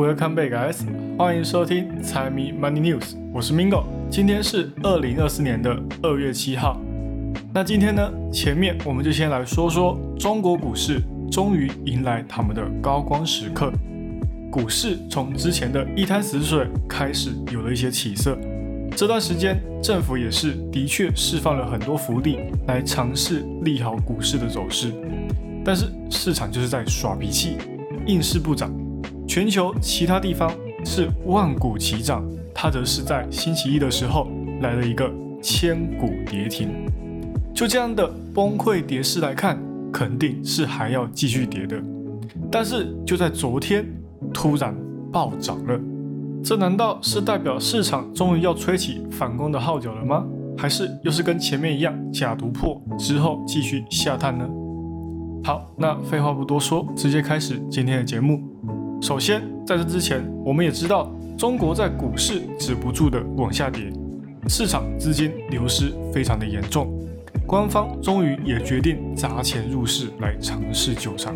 [0.00, 0.78] Welcome back, guys！
[1.18, 3.84] 欢迎收听财迷 Money News，我是 Mingo。
[4.10, 6.80] 今天是二零二四年的二月七号。
[7.52, 13.70] 那今天呢，前面我们就先来说说中国股市终于迎来他们的高光时刻。
[14.50, 18.38] 股市从之前的一滩死水开始有了一些起色。
[18.96, 24.94] 这段时间，政府也是的确释放了很多福利来尝试利好股市的走势，
[25.62, 27.58] 但是市场就是在耍脾气，
[28.06, 28.72] 硬是不涨。
[29.30, 30.50] 全球其他地方
[30.84, 34.26] 是万股齐涨，它则是在星期一的时候
[34.60, 35.08] 来了一个
[35.40, 36.70] 千股跌停。
[37.54, 39.56] 就这样的崩溃跌势来看，
[39.92, 41.80] 肯定是还要继续跌的。
[42.50, 43.86] 但是就在昨天，
[44.34, 44.74] 突然
[45.12, 45.80] 暴涨了。
[46.42, 50.26] 这难道是代表市场终于要吹起反攻的号角了吗？
[50.58, 54.44] 还是又是跟前面一样假突破之后继续下探呢？
[55.44, 58.49] 好，那废话不多说，直接开始今天的节目。
[59.00, 63.90] 首先，在这之前，我们也知道中国在股市止不住的往下跌，
[64.46, 66.92] 市场资金流失非常的严重，
[67.46, 71.34] 官方终于也决定砸钱入市来尝试救场。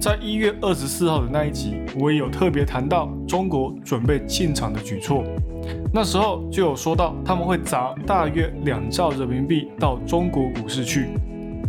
[0.00, 5.24] 在一月二十四号的那一集，我也有特别谈到中国准备进场的举措。
[5.92, 11.08] 那时候就有说到他们会砸大约两兆人民币到中国股市去，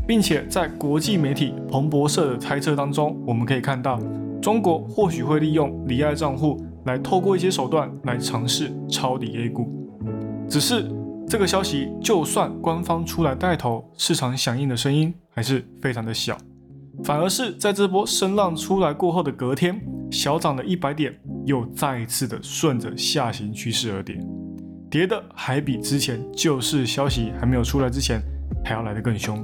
[0.07, 3.99] 并且在国际媒体彭博社的猜测当中，我们可以看到
[4.43, 9.71] 中国或许会利用离岸账户来透过一些手段来尝试抄底 A 股。
[10.49, 10.91] 只是
[11.25, 16.37] 这个消息就算官方出来带头，市场响应的声音还是非常的小。
[17.05, 24.19] 反而是在这波声浪出来过后的隔天，小涨了一百点，又再一次的顺着下行趋势而跌，
[24.91, 28.21] 跌的还比之前救市消息还没有出来之前
[28.61, 29.41] 还要来得更凶，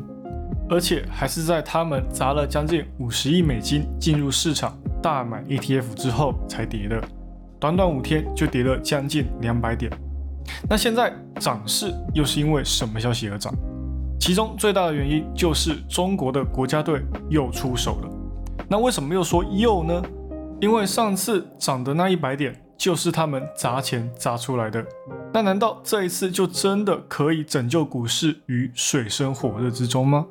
[0.70, 7.02] 而且还是在他们砸了将近五十亿美金进入市场大买 ETF 之后才跌的，
[7.60, 9.92] 短短五天就跌了将近两百点。
[10.70, 13.54] 那现在涨势又是因为什么消息而涨？
[14.20, 18.10] 其中最大的原因就是中国的国家队又出手了。
[18.68, 20.02] 那为什么又说又呢？
[20.60, 24.86] 因为上次涨的那一百点就是他们砸钱砸出来的。
[25.34, 30.26] 那难道这一次就真的可以拯救股市于水深火热之中吗？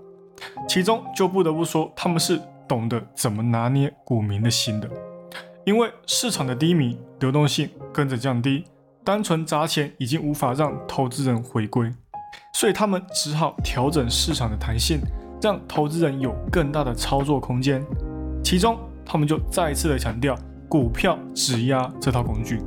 [0.69, 4.89] 其中就不得不说他们是懂得怎么拿捏股民的心的。
[5.65, 8.65] 因为市场的低迷，流动性跟着降低，
[9.03, 11.93] 单纯砸钱已经无法让投资人回归。
[12.55, 15.01] 所以他们只好调整市场的弹性，
[15.41, 17.85] 让投资人有更大的操作空间。
[18.43, 20.37] 其中，他们就再一次的强调
[20.69, 22.61] 股票质押这套工具，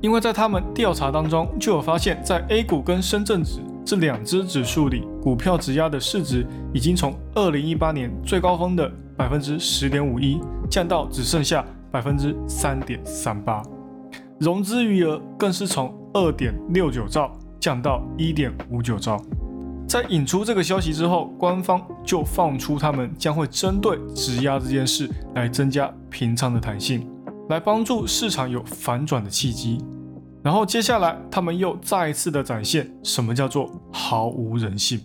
[0.00, 13.62] 因为在他们调查当中就有发现，在 A 股跟深圳指这两只指数里，股票质押的市值已经从二零一八年最高峰的百分之十点五一降到只剩下百分之三点三八，
[14.38, 17.30] 融资余额更是从二点六九兆。
[17.60, 19.22] 降到一点五九兆。
[19.86, 27.06] 在引出这个消息之后，官方就放出他们将会针对质押这件事来增加平仓的弹性，
[27.50, 29.84] 来帮助市场有反转的契机。
[30.42, 34.98] 然后接下来他们又再一次的展现什么叫做毫无人性。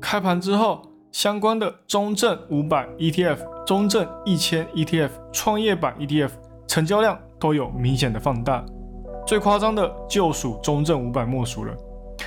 [0.00, 0.82] 开盘之后，
[1.16, 6.28] 相关的中证五百 ETF、中证一千 ETF、创业板 ETF
[6.66, 8.62] 成交量都有明显的放大。
[9.26, 11.74] 最夸张的就属中证五百莫属了，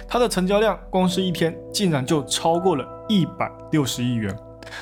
[0.07, 4.35] 它的成交量光是一天竟然就超过了一百六十亿元，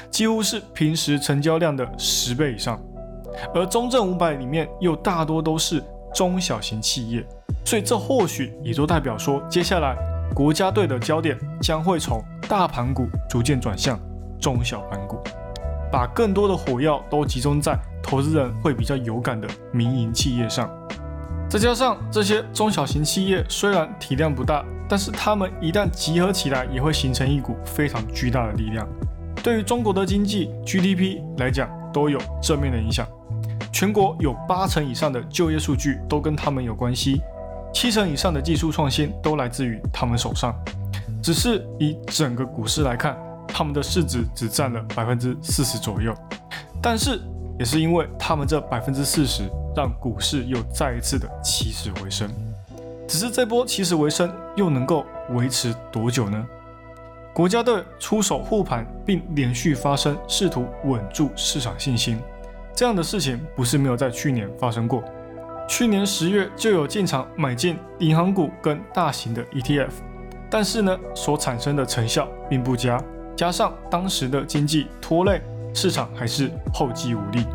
[0.09, 2.81] 几乎是平时成交量的十倍以上。
[3.53, 5.83] 而中证五百里面又大多都是
[6.15, 7.27] 中小型企业，
[7.65, 9.97] 所以这或许也就代表说，接下来
[10.33, 13.99] 国家队的焦点将会从大盘股逐渐转向
[14.39, 15.19] 中小盘股，
[15.91, 20.69] 把更多的火药都集中在投资人会比较有感的民营企业上。
[21.49, 28.87] 再加上这些中小型企业虽然体量不大，但是它们一旦集合起来，也会形成一股非常巨大的力量，
[29.43, 33.05] 对于中国的经济 GDP 来讲都有正面的影响。
[33.73, 37.21] 全国有八成以上的就业数据都跟他们有关系，
[37.73, 40.55] 七成以上的技术创新都来自于他们手上。
[41.21, 43.17] 只是以整个股市来看，
[43.47, 46.13] 他们的市值只占了百分之四十左右，
[46.81, 47.19] 但是
[47.59, 49.49] 也是因为他们这百分之四十。
[49.75, 52.27] 让股市又再一次的起死回生，
[53.07, 55.05] 只是这波起死回生又能够
[55.35, 56.43] 维持多久呢？
[57.31, 62.17] 国家队出手护盘，并连续发生，试图稳住市场信心，
[62.73, 65.03] 这样的事情不是没有在去年发生过。
[65.69, 69.91] 去年十月就有进场买进银行股跟大型的 ETF，
[70.49, 73.01] 但是呢，所产生的成效并不佳，
[73.35, 75.41] 加上当时的经济拖累，
[75.73, 77.45] 市场还是后继无力。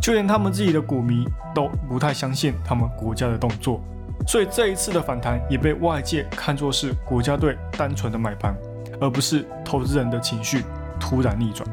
[0.00, 3.80] 就连他们自己的股民都不太相信他们国家的动作，
[4.26, 8.56] 所以这一次的反弹也被外界看作是国家队单纯的买盘，
[9.00, 10.62] 而不是投资人的情绪
[10.98, 11.68] 突然逆转。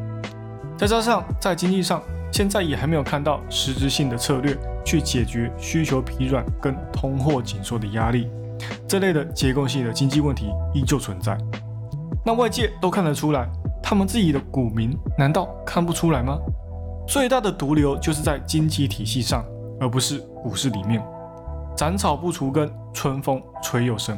[0.78, 2.02] 再加上在经济上，
[2.32, 8.30] 现在也还没有看到实质性的策略去解决需求疲软跟通货紧缩的压力，
[8.88, 11.38] 这类的结构性的经济问题依旧存在。
[12.26, 13.48] 那外界都看得出来，
[13.82, 16.40] 他们自己的股民难道看不出来吗？
[17.08, 19.46] 最大的毒瘤就是在经济体系上，
[19.80, 21.04] 而不是股市里面。
[21.76, 24.18] 斩草不除根，春风吹又生，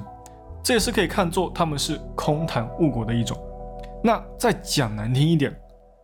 [0.62, 3.36] 这也是可以看作他们是空谈误国的一种。
[4.04, 5.58] 那再讲难听一点，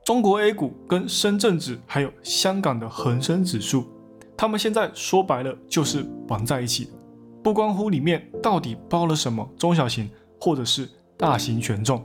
[0.03, 3.85] 中国 A 股跟深圳指还有香港的恒生指数，
[4.35, 6.89] 他们现在说白了就是绑在一起，
[7.43, 10.09] 不关乎里面到底包了什么中小型
[10.39, 12.03] 或者是大型权重，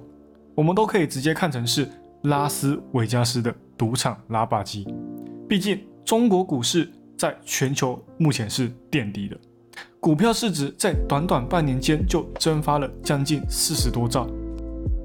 [0.54, 1.88] 我们都可以直接看成是
[2.22, 3.54] 拉斯维加斯的。
[3.78, 4.88] 赌场拉霸机，
[5.46, 9.36] 毕竟中国股市在全球目前是垫底的，
[10.00, 14.26] 股票市值在短短半年间就蒸发了将近四十多兆。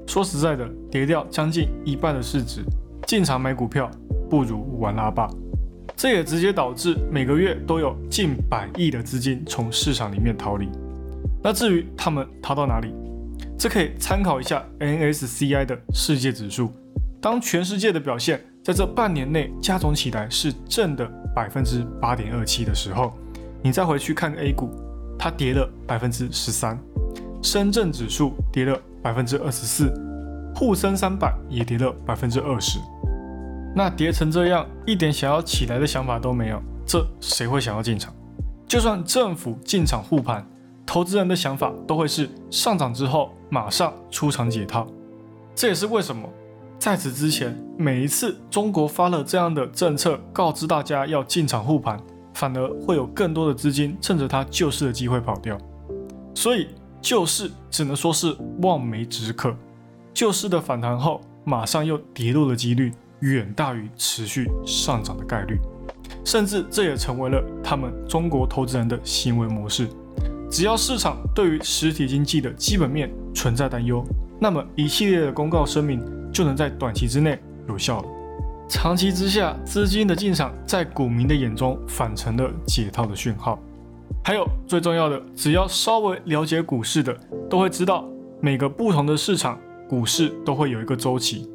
[0.06, 2.64] 说实在的，跌掉将近一半的市值，
[3.06, 3.90] 进场买股票
[4.30, 5.28] 不如玩拉霸。
[5.96, 10.68] 这也直接导致每个月都有近百亿的资金从市场里面逃离。
[11.42, 12.94] 那至于他们逃到哪里，
[13.58, 16.72] 这可以参考一下 NSCI 的世界指数，
[17.20, 18.40] 当全世界的表现。
[18.64, 21.04] 在这半年内加总起来是正的
[21.34, 23.12] 百分之八点二七的时候，
[23.60, 24.70] 你再回去看 A 股，
[25.18, 26.78] 它跌了百分之十三，
[27.42, 29.92] 深圳指数跌了百分之二十四，
[30.54, 32.78] 沪深三百也跌了百分之二十。
[33.74, 38.12] 那跌成这样，一点想要起来的想法都没有，这谁会想要进场？
[38.68, 40.46] 就算政府进场护盘，
[40.84, 44.86] 投资人的想法都会是上涨之后马上出场解套。
[45.54, 46.28] 这也是为什么。
[46.78, 52.00] 在此之前，每一次中国发了这样的政策，告知大家要进场护盘，
[52.34, 55.56] 反而会有更多的资金趁着它救市的机会跑掉。
[56.34, 56.68] 所以
[57.00, 59.54] 救市只能说是望梅止渴。
[60.12, 62.92] 救市的反弹后，马上又跌落的几率
[63.22, 65.58] 远大于持续上涨的概率，
[66.24, 69.88] 甚至这也成为了他们中国投资人的行为模式。
[70.50, 74.04] 只要市场对于实体经济的基本面存在担忧，
[74.38, 76.00] 那么一系列的公告声明。
[76.32, 77.38] 就能在短期之内
[77.68, 78.08] 有效了。
[78.66, 83.58] 长期之下，资金的进场在股民的眼中反成了解套的讯号。
[84.24, 87.14] 还有最重要的，只要稍微了解股市的，
[87.50, 88.08] 都会知道
[88.40, 91.46] 每个不同的市场股市都会有一个周期。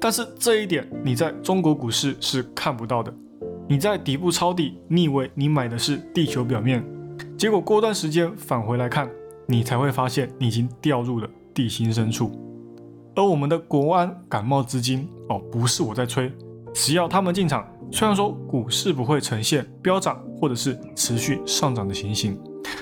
[0.00, 3.12] 但是这一点你在中国股市是看不到的。
[3.68, 6.84] 你在底部抄底，你以为你买的是地球表面，
[7.38, 9.08] 结果过段时间返回来看，
[9.46, 12.32] 你才会发现你已经掉入了地心深处。
[13.14, 16.32] 而我们的国安感冒资金哦，不是我在吹，
[16.74, 22.36] 只要他们进场，虽然说股市不会呈现飙涨或者是持续上涨的情形，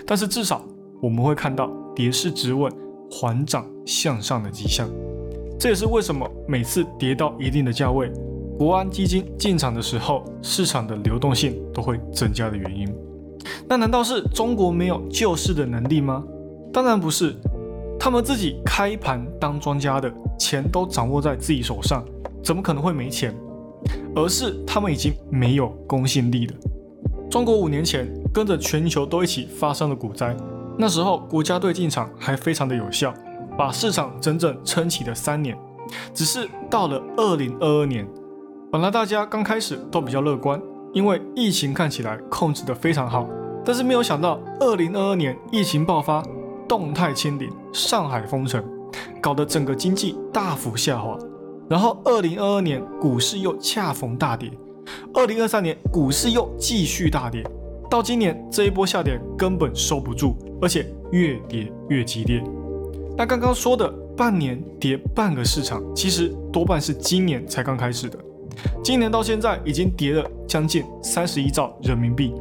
[0.07, 0.65] 但是至少
[1.03, 2.73] 我们会看到跌势止稳、
[3.11, 4.89] 缓涨向上的迹象。
[5.59, 8.11] 这也是为什么每次跌到一定的价位，
[8.57, 12.89] 国安基金进场的时候，市场的流动性都会增加的原因。
[13.67, 16.25] 那难道是中国没有救市的能力吗？
[16.73, 17.35] 当然不是。
[18.01, 22.05] 他们自己开盘当庄家的钱都掌握在自己手上，
[22.45, 23.35] 怎么可能会没钱？
[24.15, 26.55] 而是他们已经没有公信力了。
[27.29, 30.35] 中国五年前跟着全球都一起发生了股灾，
[30.79, 33.13] 那时候国家队进场还非常的有效，
[33.59, 35.59] 把市场整整撑起了三年。
[36.15, 38.09] 只是到了二零二二年，
[38.73, 40.59] 本来大家刚开始都比较乐观，
[40.95, 43.29] 因为疫情看起来控制得非常好，
[43.65, 46.23] 但是没有想到二零二二年疫情爆发。
[46.69, 48.63] 动态清零，上海封城，
[49.23, 51.17] 搞得整个经济大幅下滑。
[51.67, 54.53] 然后，二零二二年股市又恰逢大跌，
[55.15, 57.43] 二零二三年股市又继续大跌，
[57.89, 62.45] 到今年这一波下跌根本收不住，而且越跌越激烈。
[63.19, 68.17] 那刚刚说的半年跌半个市场，其实多半是今年才刚开始的。
[68.81, 72.33] 今年到现在已经跌了将近三十一兆人民币，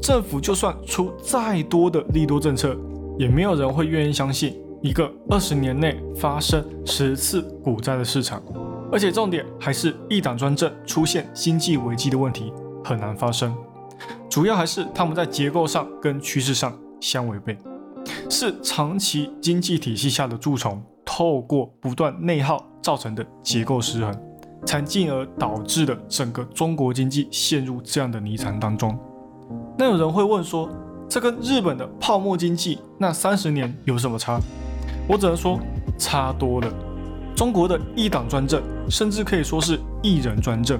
[0.00, 2.78] 政府就算出再多的利多政策。
[3.18, 8.40] 也没有人会愿意相信一个二十年内发生十次股灾的市场，
[8.92, 12.52] 而且重点还是一党专政出现经济危机的问题
[12.84, 13.52] 很难发生。
[14.30, 17.58] 主要还是他们在结构上跟趋势上相违背，
[18.28, 24.14] 是长期经济体系下的蛀虫，透过不断内耗造成的结构失衡，
[24.66, 28.98] 才进而导致了整个中国经济陷入这样的泥潭当中。
[29.78, 30.68] 那有人会问说？
[31.08, 34.40] 这跟日本的泡沫经济那三十年有什么差？
[35.06, 35.60] 我只能说
[35.98, 36.72] 差多了。
[37.36, 40.78] 中国的一党专政，甚至可以说是一人专政。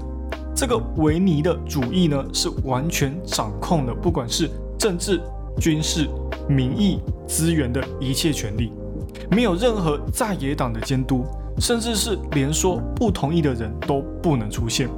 [0.56, 4.48] 这个维尼的主义呢，是完全掌控了不管是
[4.78, 5.20] 政治、
[5.60, 6.08] 军事、
[6.48, 8.72] 民意、资源的一切权利，
[9.30, 11.24] 没有任何在野党的监督，
[11.58, 14.88] 甚至是连说不同意的人都不能出现。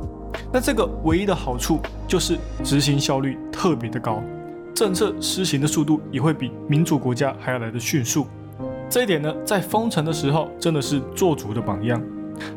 [0.53, 4.23] 那这个唯一的好处就是执行效率特别的高，
[4.75, 8.27] 政策施行的速度也会比民主国家还要来的迅速。
[8.89, 12.01] 这一点呢，在封城的时候真的是做足的榜样。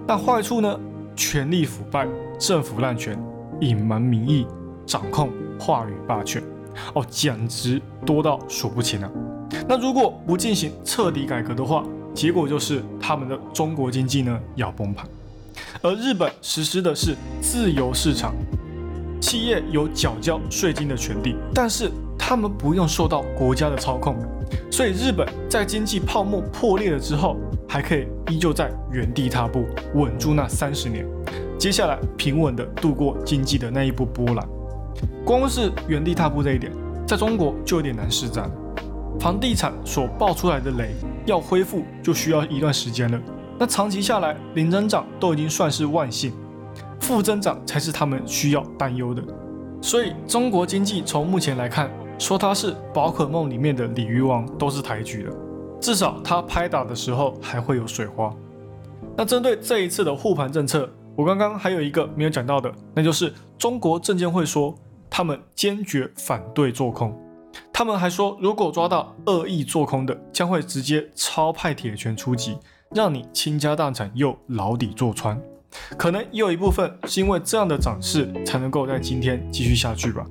[0.06, 0.80] 但坏处呢？
[1.16, 3.20] 权力腐败、政府滥权、
[3.60, 4.46] 隐瞒民意、
[4.86, 6.44] 掌控话语霸权，
[6.94, 9.10] 哦，简直多到数不清啊！
[9.68, 15.06] 那如果不进行彻底改革的话，结果就是他们的中国经济呢要崩盘。
[15.82, 18.34] 而日本实施的是自由市场，
[19.22, 24.16] 企业有缴交税金的权利，但是他们不用受到国家的操控，
[24.72, 27.36] 所以日本在经济泡沫破裂了之后。
[27.70, 31.06] 还可以依旧在原地踏步，稳住那三十年，
[31.60, 34.48] 接下来平稳的度过经济的那一波波澜。
[35.26, 36.72] 光是原地踏步这一点，
[37.06, 38.50] 在中国就有点难施展。
[39.20, 40.92] 房地产所爆出来的雷
[41.26, 43.20] 要恢复，就需要一段时间了。
[43.60, 46.32] 那长期下来，零增长都已经算是万幸，
[47.00, 49.24] 负增长才是他们需要担忧的。
[49.82, 51.90] 所以，中国经济从目前来看，
[52.20, 55.32] 说它是宝可梦里面的鲤鱼王，都是抬举的。
[55.80, 58.34] 至少它拍打的时候还会有水花。
[59.16, 64.74] 那针对这一次的护盘政策，我刚刚还有一个没有讲到的，那就是中国证监会说
[65.10, 67.18] 他们坚决反对做空。
[67.74, 72.58] 他们还说，如果抓到恶意做空的，将会直接超派铁拳出击，
[72.94, 75.40] 让你倾家荡产又牢底坐穿。
[75.98, 80.26] 可能也有一部分是因为这样的涨势才能够在今天继续下去吧。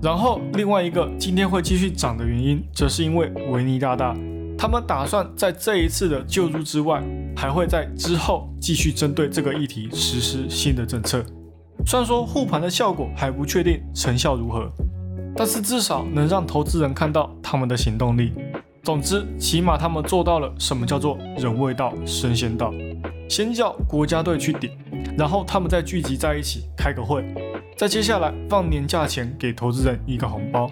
[0.00, 4.16] 然后另外一个今天会继续涨的原因，则是因为维尼大大。
[4.56, 7.02] 他们打算在这一次的救助之外，
[7.36, 11.24] 还会在之后继续针对这个议题实施新的政策。
[11.88, 14.70] 虽然说护盘的效果还不确定成效如何，
[15.34, 18.34] 但是至少能让投资人看到他们的行动力。
[18.82, 22.74] 总之，起码他们做到了什么叫做人未到神仙到。
[23.26, 24.70] 先叫国家队去顶，
[25.16, 27.24] 然后他们再聚集在一起开个会，
[27.74, 30.70] 再接下来放年假前给投资人一个红包。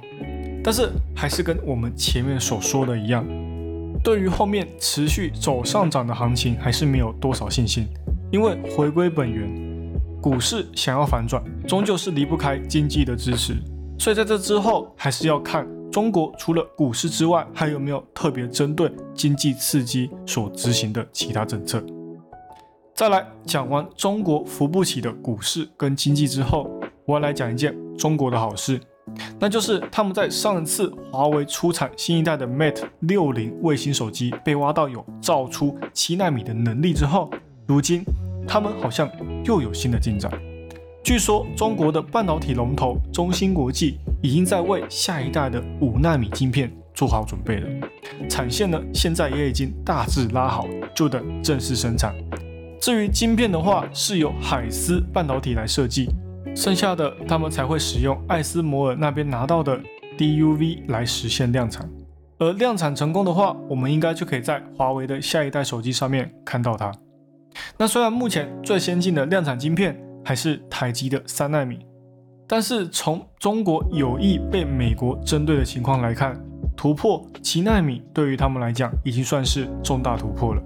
[0.63, 3.27] 但是还是跟我们前面所说的一样。
[4.05, 7.89] 对于后面持续走上涨的行情，还是没有多少信心。
[8.31, 9.66] 因为回归本源，
[10.27, 13.55] 股市想要反转，终究是离不开经济的支持。
[13.97, 21.81] 所以在这之后，还是要看中国除了股市之外，还有没有特别针对经济刺激所执行的其他政策。
[22.93, 26.69] 再来讲完中国扶不起的股市跟经济之后，
[27.05, 28.81] 我要来讲一件中国的好事。
[29.39, 37.31] 那就是他们在上次华为出产新一代的 Mate 六零卫星手机被挖到有造出七纳米的能力之后，
[37.69, 38.05] 如今
[38.47, 39.11] 他们好像
[39.45, 40.31] 又有新的进展。
[41.03, 47.69] 据说中国的半导体龙头中芯国际已经在为下一代的五纳米晶片做好准备了，
[48.29, 52.15] 产线呢现在也已经大致拉好，就等正式生产。
[52.81, 56.09] 至于晶片的话，是由海思半导体来设计。
[56.55, 59.79] 剩下的他们才会使用艾斯摩尔那边拿到的
[60.17, 61.89] DUV 来实现量产，
[62.39, 66.91] 而量产成功的话，我们应该就可以在华为的下一代手机上面看到它。
[67.77, 71.79] 那虽然目前最先进的量产晶片还是台积的三纳米，
[72.47, 76.41] 但是从中国有意被美国针对的情况来看，
[76.77, 80.63] 突破七纳米对于他们来讲已经算是重大突破了。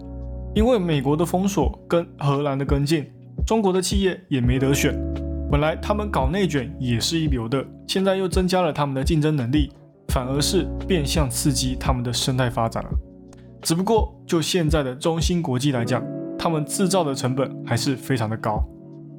[0.54, 3.06] 因为美国的封锁跟荷兰的跟进，
[3.46, 4.92] 中国的企业也没得选。
[5.50, 9.72] 本来他们搞内卷也是一流的，现在又增加了他们的竞争能力，
[10.08, 12.90] 反而是变相刺激他们的生态发展了。
[13.62, 16.02] 只不过就现在的中芯国际来讲，
[16.42, 18.64] 他们制造的成本还是非常的高，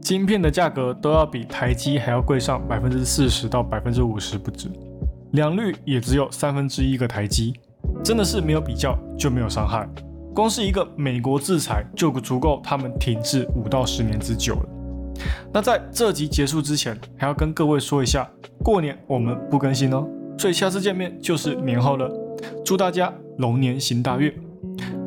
[0.02, 4.68] 晶片的价格都要比台积还要贵上百分之四十到百分之五十不止，
[5.34, 7.54] 良率也只有三分之一个台积，
[8.04, 9.88] 真的是没有比较就没有伤害。
[10.34, 14.66] 光是一个美国制裁就足够他们停滞五到十年之久了。
[15.54, 18.28] 那在这集结束之前，还要跟各位说一下，
[18.64, 20.08] 过年我们不更新哦，
[20.40, 22.12] 所以下次见面就是年后了。
[22.66, 24.34] 祝大家龙年行大运。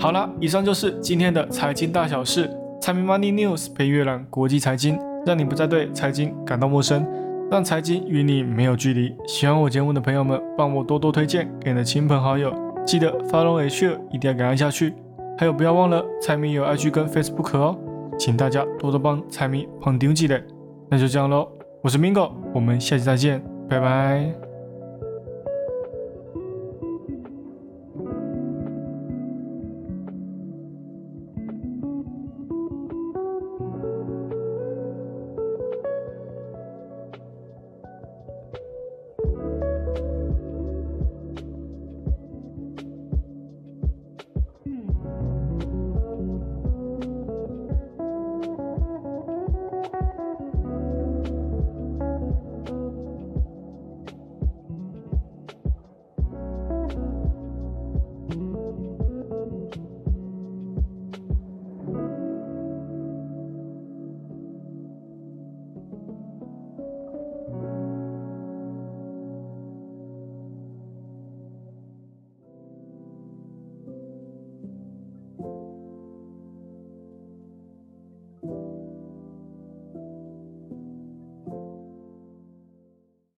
[0.05, 7.07] 好了，以上就是今天的财经大小事，财迷 Money News 陪阅览国际财经，让你不再对财经感到陌生，
[7.51, 9.17] 让财经与你没有距离。
[9.27, 14.93] 喜欢我节目的朋友们，帮我多多推荐给你的亲朋好友，记得 Follow H 一定要感恩下去。
[15.39, 17.75] 还有不要忘了，财迷有 IG 跟 Facebook 哦。
[18.19, 20.45] 请大家多多帮财迷捧丢记嘞，
[20.91, 21.49] 那就这样喽。
[21.83, 24.44] 我是 Mingo，我们下期再见，拜拜。